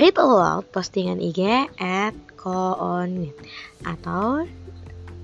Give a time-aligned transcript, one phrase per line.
[0.00, 1.44] read aloud postingan IG
[1.76, 3.36] at koonit
[3.84, 4.48] atau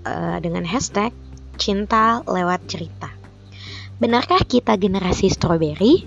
[0.05, 1.17] uh, dengan hashtag
[1.57, 3.09] cinta lewat cerita.
[3.97, 6.05] Benarkah kita generasi strawberry?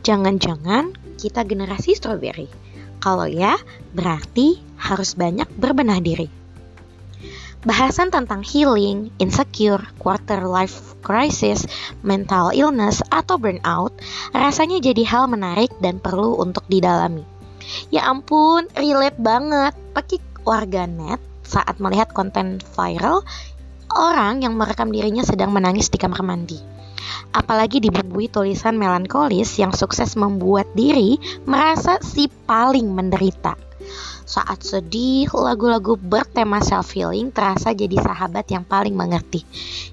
[0.00, 2.48] Jangan-jangan kita generasi strawberry.
[2.96, 3.60] Kalau ya,
[3.92, 6.32] berarti harus banyak berbenah diri.
[7.60, 11.68] Bahasan tentang healing, insecure, quarter life crisis,
[12.00, 13.92] mental illness, atau burnout
[14.32, 17.36] rasanya jadi hal menarik dan perlu untuk didalami.
[17.90, 19.74] Ya ampun, relate banget.
[19.92, 23.24] Pakai warganet saat melihat konten viral
[23.92, 26.77] orang yang merekam dirinya sedang menangis di kamar mandi.
[27.32, 33.68] Apalagi dibumbui tulisan melankolis yang sukses membuat diri merasa si paling menderita.
[34.28, 39.40] Saat sedih, lagu-lagu bertema self-healing terasa jadi sahabat yang paling mengerti.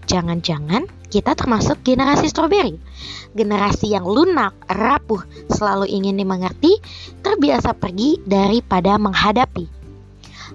[0.03, 2.75] Jangan-jangan kita termasuk generasi strawberry.
[3.31, 6.75] Generasi yang lunak, rapuh, selalu ingin dimengerti,
[7.23, 9.71] terbiasa pergi daripada menghadapi.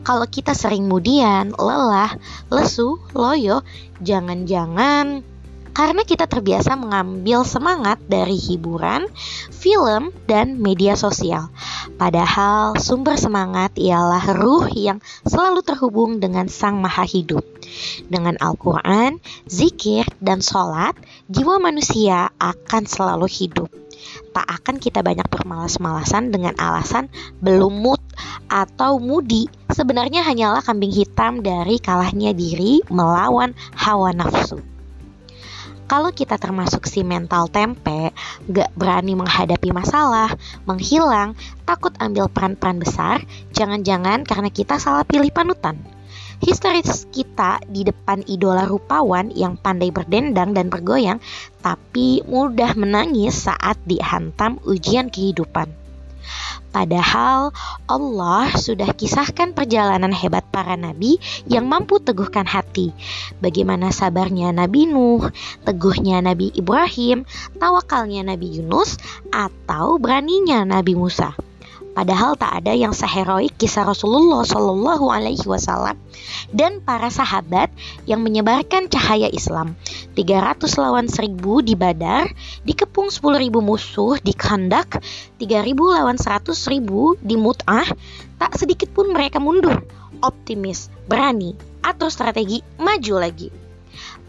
[0.04, 2.12] Kalau kita sering mudian, lelah,
[2.52, 3.64] lesu, loyo,
[4.04, 5.24] jangan-jangan
[5.70, 9.06] karena kita terbiasa mengambil semangat dari hiburan,
[9.54, 11.48] film, dan media sosial.
[11.96, 17.46] Padahal sumber semangat ialah ruh yang selalu terhubung dengan Sang Maha Hidup.
[18.10, 20.98] Dengan Al-Quran, zikir, dan sholat,
[21.30, 23.70] jiwa manusia akan selalu hidup.
[24.32, 27.12] Tak akan kita banyak bermalas-malasan dengan alasan
[27.44, 28.00] belum mood
[28.48, 29.46] atau mudi.
[29.70, 34.69] Sebenarnya hanyalah kambing hitam dari kalahnya diri melawan hawa nafsu
[35.90, 38.14] kalau kita termasuk si mental tempe,
[38.46, 40.30] gak berani menghadapi masalah,
[40.62, 41.34] menghilang,
[41.66, 45.82] takut ambil peran-peran besar, jangan-jangan karena kita salah pilih panutan.
[46.38, 51.18] Histeris kita di depan idola rupawan yang pandai berdendang dan bergoyang,
[51.58, 55.89] tapi mudah menangis saat dihantam ujian kehidupan.
[56.70, 57.50] Padahal
[57.90, 61.18] Allah sudah kisahkan perjalanan hebat para nabi
[61.50, 62.94] yang mampu teguhkan hati.
[63.42, 65.26] Bagaimana sabarnya Nabi Nuh,
[65.66, 67.26] teguhnya Nabi Ibrahim,
[67.58, 68.96] tawakalnya Nabi Yunus,
[69.34, 71.34] atau beraninya Nabi Musa.
[71.90, 75.98] Padahal tak ada yang seheroik kisah Rasulullah Shallallahu Alaihi Wasallam
[76.54, 77.74] dan para sahabat
[78.06, 79.74] yang menyebarkan cahaya Islam.
[80.14, 81.34] 300 lawan 1000
[81.66, 82.30] di Badar,
[82.62, 85.02] dikepung 10.000 musuh di Khandak,
[85.42, 86.54] 3000 lawan 100.000
[87.18, 87.88] di Mut'ah,
[88.38, 89.82] tak sedikit pun mereka mundur.
[90.22, 93.50] Optimis, berani, atur strategi, maju lagi.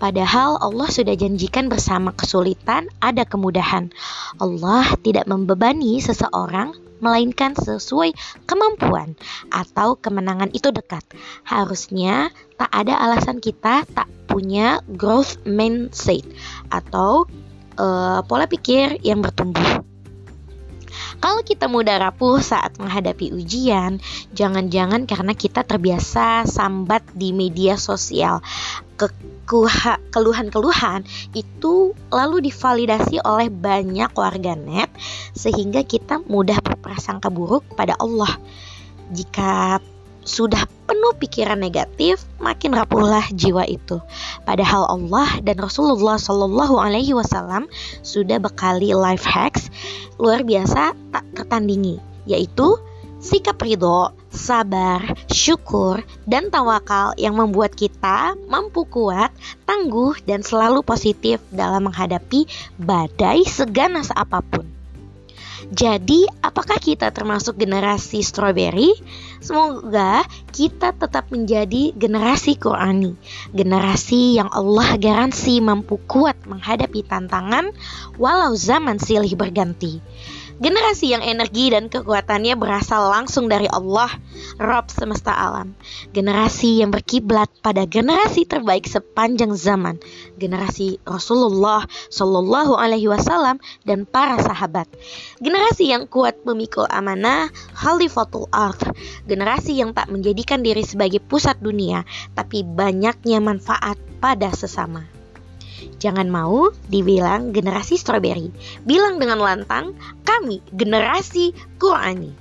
[0.02, 3.94] Padahal Allah sudah janjikan bersama kesulitan ada kemudahan.
[4.42, 8.14] Allah tidak membebani seseorang melainkan sesuai
[8.48, 9.18] kemampuan
[9.50, 11.04] atau kemenangan itu dekat.
[11.44, 16.24] Harusnya tak ada alasan kita tak punya growth mindset
[16.72, 17.28] atau
[17.76, 19.81] uh, pola pikir yang bertumbuh.
[21.22, 24.02] Kalau kita mudah rapuh saat menghadapi ujian,
[24.34, 28.42] jangan-jangan karena kita terbiasa sambat di media sosial.
[30.10, 31.06] Keluhan-keluhan
[31.38, 34.90] itu lalu divalidasi oleh banyak warganet
[35.38, 38.34] sehingga kita mudah berprasangka buruk pada Allah.
[39.14, 39.78] Jika
[40.22, 44.02] sudah penuh pikiran negatif, makin rapuhlah jiwa itu.
[44.46, 47.70] Padahal Allah dan Rasulullah Shallallahu Alaihi Wasallam
[48.06, 49.70] sudah bekali life hacks
[50.22, 51.98] luar biasa tak tertandingi,
[52.30, 52.78] yaitu
[53.22, 59.30] sikap ridho, sabar, syukur, dan tawakal yang membuat kita mampu kuat,
[59.70, 62.50] tangguh, dan selalu positif dalam menghadapi
[62.82, 64.71] badai seganas apa pun.
[65.72, 68.92] Jadi, apakah kita termasuk generasi strawberry?
[69.40, 70.20] Semoga
[70.52, 73.16] kita tetap menjadi generasi Qurani,
[73.56, 77.72] generasi yang Allah garansi mampu kuat menghadapi tantangan
[78.20, 80.04] walau zaman silih berganti.
[80.62, 84.14] Generasi yang energi dan kekuatannya berasal langsung dari Allah,
[84.62, 85.74] Rob semesta alam.
[86.14, 89.98] Generasi yang berkiblat pada generasi terbaik sepanjang zaman,
[90.38, 93.58] generasi Rasulullah Shallallahu Alaihi Wasallam
[93.90, 94.86] dan para sahabat.
[95.42, 98.86] Generasi yang kuat memikul amanah, Khalifatul Ard.
[99.26, 102.06] Generasi yang tak menjadikan diri sebagai pusat dunia,
[102.38, 105.21] tapi banyaknya manfaat pada sesama.
[106.02, 108.50] Jangan mau dibilang generasi strawberry.
[108.86, 112.34] Bilang dengan lantang, kami generasi Qurani.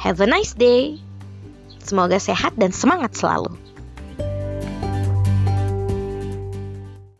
[0.00, 0.96] Have a nice day.
[1.80, 3.52] Semoga sehat dan semangat selalu.